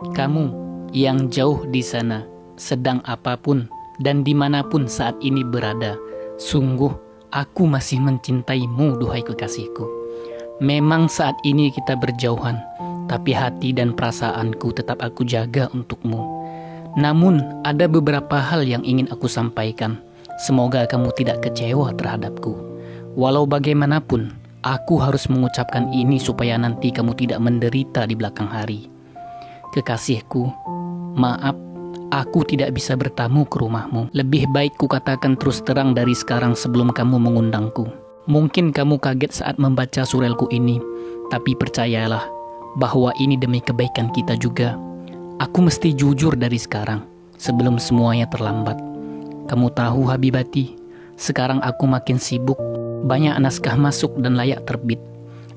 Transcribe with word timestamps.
Kamu 0.00 0.44
yang 0.96 1.28
jauh 1.28 1.68
di 1.68 1.84
sana, 1.84 2.24
sedang 2.56 3.04
apa 3.04 3.36
pun 3.36 3.68
dan 4.00 4.24
di 4.24 4.32
mana 4.32 4.64
pun 4.64 4.88
saat 4.88 5.12
ini 5.20 5.44
berada, 5.44 6.00
sungguh 6.40 6.88
aku 7.36 7.68
masih 7.68 8.00
mencintaimu, 8.00 8.96
duhai 8.96 9.20
kekasihku. 9.20 9.84
Memang 10.64 11.04
saat 11.04 11.36
ini 11.44 11.68
kita 11.68 12.00
berjauhan, 12.00 12.56
tapi 13.12 13.36
hati 13.36 13.76
dan 13.76 13.92
perasaanku 13.92 14.72
tetap 14.72 15.04
aku 15.04 15.20
jaga 15.28 15.68
untukmu. 15.76 16.24
Namun, 16.96 17.60
ada 17.68 17.84
beberapa 17.84 18.40
hal 18.40 18.64
yang 18.64 18.80
ingin 18.80 19.04
aku 19.12 19.28
sampaikan. 19.28 20.00
Semoga 20.40 20.88
kamu 20.88 21.12
tidak 21.12 21.44
kecewa 21.44 21.92
terhadapku. 21.92 22.56
Walau 23.20 23.44
bagaimanapun, 23.44 24.32
aku 24.64 24.96
harus 24.96 25.28
mengucapkan 25.28 25.92
ini 25.92 26.16
supaya 26.16 26.56
nanti 26.56 26.88
kamu 26.88 27.12
tidak 27.20 27.36
menderita 27.44 28.08
di 28.08 28.16
belakang 28.16 28.48
hari. 28.48 28.99
Kekasihku, 29.70 30.50
maaf, 31.14 31.54
aku 32.10 32.42
tidak 32.42 32.74
bisa 32.74 32.98
bertamu 32.98 33.46
ke 33.46 33.62
rumahmu. 33.62 34.10
Lebih 34.10 34.50
baik 34.50 34.74
ku 34.74 34.90
katakan 34.90 35.38
terus 35.38 35.62
terang 35.62 35.94
dari 35.94 36.10
sekarang 36.10 36.58
sebelum 36.58 36.90
kamu 36.90 37.22
mengundangku. 37.22 37.86
Mungkin 38.26 38.74
kamu 38.74 38.98
kaget 38.98 39.30
saat 39.42 39.62
membaca 39.62 40.02
surelku 40.02 40.50
ini, 40.50 40.82
tapi 41.30 41.54
percayalah, 41.54 42.26
bahwa 42.82 43.14
ini 43.22 43.38
demi 43.38 43.62
kebaikan 43.62 44.10
kita 44.10 44.34
juga. 44.34 44.74
Aku 45.38 45.62
mesti 45.62 45.94
jujur 45.94 46.34
dari 46.34 46.58
sekarang, 46.58 47.06
sebelum 47.38 47.78
semuanya 47.78 48.26
terlambat. 48.26 48.74
Kamu 49.46 49.70
tahu 49.74 50.10
Habibati, 50.10 50.74
sekarang 51.14 51.62
aku 51.62 51.86
makin 51.86 52.18
sibuk, 52.18 52.58
banyak 53.06 53.38
naskah 53.38 53.78
masuk 53.78 54.18
dan 54.18 54.34
layak 54.34 54.66
terbit. 54.66 54.98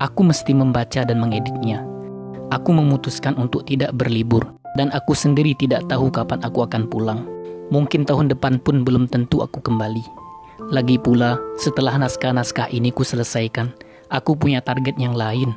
Aku 0.00 0.24
mesti 0.24 0.56
membaca 0.56 1.04
dan 1.04 1.20
mengeditnya. 1.20 1.87
Aku 2.48 2.72
memutuskan 2.72 3.36
untuk 3.36 3.68
tidak 3.68 3.92
berlibur, 3.96 4.44
dan 4.76 4.88
aku 4.96 5.12
sendiri 5.12 5.52
tidak 5.56 5.84
tahu 5.86 6.08
kapan 6.08 6.40
aku 6.44 6.64
akan 6.64 6.88
pulang. 6.88 7.20
Mungkin 7.68 8.08
tahun 8.08 8.32
depan 8.32 8.60
pun 8.64 8.84
belum 8.84 9.08
tentu 9.08 9.44
aku 9.44 9.60
kembali. 9.60 10.04
Lagi 10.72 10.96
pula, 10.96 11.36
setelah 11.60 11.96
naskah-naskah 12.00 12.72
ini 12.72 12.88
ku 12.92 13.04
selesaikan, 13.04 13.72
aku 14.08 14.32
punya 14.36 14.64
target 14.64 14.96
yang 14.96 15.12
lain 15.12 15.52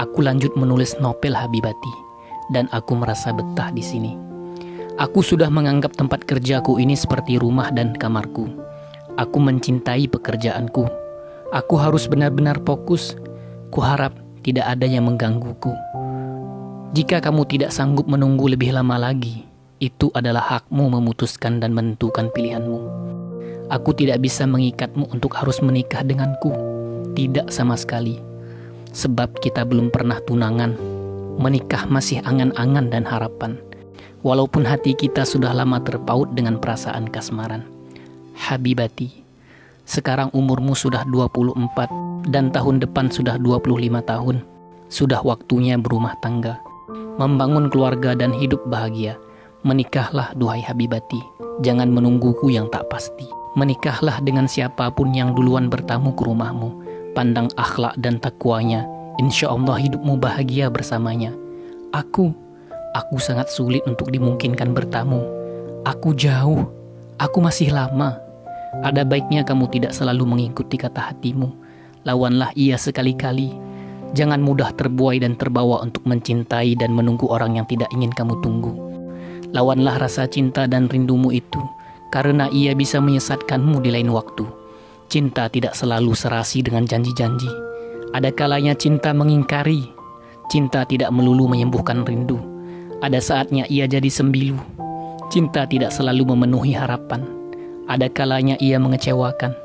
Aku 0.00 0.24
lanjut 0.24 0.56
menulis 0.56 0.96
novel 0.98 1.36
Habibati 1.36 1.92
dan 2.50 2.64
aku 2.72 2.96
merasa 2.96 3.28
betah 3.30 3.68
di 3.70 3.84
sini. 3.84 4.16
Aku 4.96 5.20
sudah 5.20 5.52
menganggap 5.52 5.94
tempat 5.94 6.24
kerjaku 6.24 6.80
ini 6.80 6.96
seperti 6.96 7.36
rumah 7.36 7.68
dan 7.70 7.92
kamarku. 7.94 8.48
Aku 9.20 9.36
mencintai 9.38 10.08
pekerjaanku. 10.08 10.88
Aku 11.52 11.74
harus 11.76 12.08
benar-benar 12.08 12.58
fokus. 12.64 13.14
Kuharap 13.68 14.16
tidak 14.40 14.74
ada 14.74 14.88
yang 14.88 15.06
menggangguku. 15.06 15.70
Jika 16.92 17.24
kamu 17.24 17.48
tidak 17.48 17.72
sanggup 17.72 18.04
menunggu 18.04 18.52
lebih 18.52 18.76
lama 18.76 19.00
lagi, 19.00 19.48
itu 19.80 20.12
adalah 20.12 20.44
hakmu 20.44 20.92
memutuskan 20.92 21.56
dan 21.56 21.72
menentukan 21.72 22.28
pilihanmu. 22.36 22.80
Aku 23.72 23.96
tidak 23.96 24.20
bisa 24.20 24.44
mengikatmu 24.44 25.08
untuk 25.08 25.32
harus 25.40 25.64
menikah 25.64 26.04
denganku. 26.04 26.52
Tidak 27.16 27.48
sama 27.48 27.80
sekali 27.80 28.32
sebab 28.92 29.40
kita 29.40 29.64
belum 29.64 29.88
pernah 29.88 30.20
tunangan. 30.22 30.76
Menikah 31.40 31.88
masih 31.88 32.20
angan-angan 32.28 32.92
dan 32.92 33.08
harapan, 33.08 33.56
walaupun 34.20 34.68
hati 34.68 34.92
kita 34.92 35.24
sudah 35.24 35.56
lama 35.56 35.80
terpaut 35.80 36.28
dengan 36.36 36.60
perasaan 36.60 37.08
kasmaran. 37.08 37.64
Habibati, 38.36 39.24
sekarang 39.88 40.28
umurmu 40.36 40.76
sudah 40.76 41.08
24 41.08 42.28
dan 42.28 42.52
tahun 42.52 42.84
depan 42.84 43.08
sudah 43.08 43.40
25 43.40 44.04
tahun. 44.04 44.44
Sudah 44.92 45.24
waktunya 45.24 45.80
berumah 45.80 46.20
tangga, 46.20 46.60
membangun 46.90 47.68
keluarga 47.68 48.16
dan 48.16 48.34
hidup 48.34 48.62
bahagia. 48.66 49.18
Menikahlah 49.62 50.34
duhai 50.34 50.64
Habibati, 50.64 51.22
jangan 51.62 51.90
menungguku 51.90 52.50
yang 52.50 52.66
tak 52.74 52.90
pasti. 52.90 53.30
Menikahlah 53.54 54.18
dengan 54.24 54.50
siapa 54.50 54.90
pun 54.90 55.14
yang 55.14 55.36
duluan 55.36 55.70
bertamu 55.70 56.16
ke 56.16 56.24
rumahmu 56.26 56.82
pandang 57.12 57.52
akhlak 57.60 57.94
dan 58.00 58.16
takwanya, 58.18 58.88
insya 59.20 59.52
Allah 59.52 59.76
hidupmu 59.78 60.16
bahagia 60.16 60.72
bersamanya. 60.72 61.30
Aku, 61.92 62.32
aku 62.96 63.16
sangat 63.20 63.52
sulit 63.52 63.84
untuk 63.84 64.08
dimungkinkan 64.08 64.72
bertamu. 64.72 65.20
Aku 65.84 66.16
jauh, 66.16 66.72
aku 67.20 67.38
masih 67.44 67.70
lama. 67.70 68.16
Ada 68.80 69.04
baiknya 69.04 69.44
kamu 69.44 69.68
tidak 69.68 69.92
selalu 69.92 70.24
mengikuti 70.24 70.80
kata 70.80 71.12
hatimu. 71.12 71.52
Lawanlah 72.08 72.50
ia 72.56 72.80
sekali-kali. 72.80 73.52
Jangan 74.12 74.44
mudah 74.44 74.76
terbuai 74.76 75.24
dan 75.24 75.40
terbawa 75.40 75.80
untuk 75.80 76.04
mencintai 76.04 76.76
dan 76.76 76.92
menunggu 76.92 77.32
orang 77.32 77.56
yang 77.56 77.64
tidak 77.64 77.88
ingin 77.96 78.12
kamu 78.12 78.36
tunggu. 78.44 78.72
Lawanlah 79.56 80.00
rasa 80.00 80.28
cinta 80.28 80.68
dan 80.68 80.88
rindumu 80.88 81.32
itu, 81.32 81.60
karena 82.12 82.48
ia 82.52 82.76
bisa 82.76 83.00
menyesatkanmu 83.00 83.80
di 83.80 83.88
lain 83.92 84.12
waktu. 84.12 84.44
Cinta 85.08 85.48
tidak 85.48 85.76
selalu 85.76 86.12
serasi 86.12 86.60
dengan 86.64 86.84
janji-janji. 86.88 87.48
Ada 88.12 88.32
kalanya 88.32 88.76
cinta 88.76 89.16
mengingkari. 89.16 89.88
Cinta 90.52 90.84
tidak 90.84 91.08
melulu 91.12 91.48
menyembuhkan 91.48 92.04
rindu. 92.04 92.36
Ada 93.00 93.20
saatnya 93.20 93.64
ia 93.72 93.88
jadi 93.88 94.08
sembilu. 94.12 94.60
Cinta 95.32 95.64
tidak 95.64 95.92
selalu 95.96 96.36
memenuhi 96.36 96.76
harapan. 96.76 97.24
Ada 97.88 98.12
kalanya 98.12 98.60
ia 98.60 98.76
mengecewakan. 98.76 99.56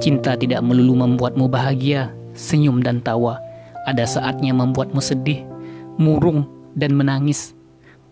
Cinta 0.00 0.36
tidak 0.36 0.60
melulu 0.60 0.96
membuatmu 1.00 1.48
bahagia, 1.48 2.12
senyum 2.36 2.84
dan 2.84 3.00
tawa. 3.00 3.40
Ada 3.86 4.18
saatnya 4.18 4.50
membuatmu 4.52 4.98
sedih, 4.98 5.46
murung 5.96 6.44
dan 6.74 6.92
menangis. 6.98 7.54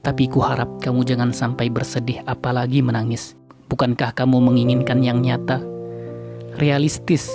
Tapi 0.07 0.31
ku 0.31 0.41
harap 0.41 0.81
kamu 0.81 1.03
jangan 1.03 1.35
sampai 1.35 1.69
bersedih 1.69 2.23
apalagi 2.25 2.81
menangis. 2.81 3.35
Bukankah 3.69 4.15
kamu 4.15 4.39
menginginkan 4.39 5.03
yang 5.03 5.21
nyata? 5.21 5.75
realistis. 6.59 7.31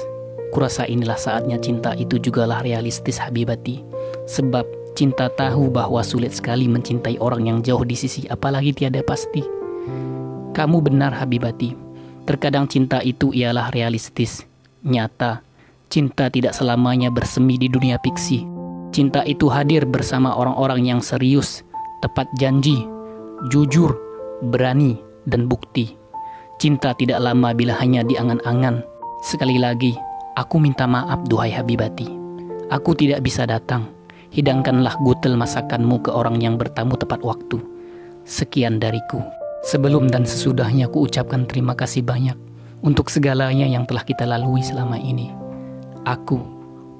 Kurasa 0.49 0.89
inilah 0.89 1.19
saatnya 1.19 1.61
cinta 1.61 1.93
itu 1.93 2.17
jugalah 2.17 2.65
realistis 2.65 3.21
Habibati. 3.21 3.83
Sebab 4.25 4.65
cinta 4.97 5.29
tahu 5.29 5.69
bahwa 5.69 6.01
sulit 6.01 6.33
sekali 6.33 6.65
mencintai 6.65 7.21
orang 7.21 7.45
yang 7.45 7.59
jauh 7.61 7.85
di 7.85 7.93
sisi 7.93 8.25
apalagi 8.25 8.73
tiada 8.73 9.03
pasti. 9.05 9.45
Kamu 10.55 10.77
benar 10.81 11.13
Habibati. 11.13 11.77
Terkadang 12.25 12.69
cinta 12.69 13.01
itu 13.01 13.33
ialah 13.33 13.73
realistis, 13.73 14.45
nyata. 14.85 15.41
Cinta 15.89 16.29
tidak 16.29 16.53
selamanya 16.53 17.09
bersemi 17.09 17.57
di 17.57 17.65
dunia 17.65 17.97
fiksi. 18.01 18.45
Cinta 18.93 19.25
itu 19.25 19.49
hadir 19.49 19.89
bersama 19.89 20.37
orang-orang 20.37 20.85
yang 20.85 21.01
serius, 21.01 21.65
tepat 22.05 22.29
janji, 22.37 22.85
jujur, 23.49 23.97
berani, 24.53 25.01
dan 25.25 25.49
bukti. 25.49 25.97
Cinta 26.61 26.93
tidak 26.93 27.17
lama 27.21 27.53
bila 27.57 27.73
hanya 27.81 28.05
di 28.05 28.17
angan-angan, 28.17 28.85
Sekali 29.19 29.59
lagi, 29.59 29.91
aku 30.39 30.63
minta 30.63 30.87
maaf 30.87 31.27
duhai 31.27 31.51
Habibati. 31.51 32.07
Aku 32.71 32.95
tidak 32.95 33.19
bisa 33.19 33.43
datang. 33.43 33.91
Hidangkanlah 34.31 34.95
gutel 35.03 35.35
masakanmu 35.35 36.07
ke 36.07 36.11
orang 36.15 36.39
yang 36.39 36.55
bertamu 36.55 36.95
tepat 36.95 37.19
waktu. 37.27 37.59
Sekian 38.23 38.79
dariku. 38.79 39.19
Sebelum 39.67 40.07
dan 40.07 40.23
sesudahnya 40.23 40.87
aku 40.87 41.11
ucapkan 41.11 41.43
terima 41.43 41.75
kasih 41.75 41.99
banyak 41.99 42.37
untuk 42.79 43.11
segalanya 43.11 43.67
yang 43.67 43.83
telah 43.83 44.07
kita 44.07 44.23
lalui 44.23 44.63
selama 44.63 44.95
ini. 44.95 45.48
Aku, 46.09 46.41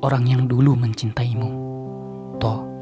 orang 0.06 0.30
yang 0.30 0.46
dulu 0.46 0.78
mencintaimu. 0.78 1.50
Toh. 2.38 2.79